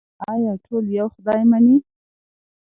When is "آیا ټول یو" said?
0.31-1.07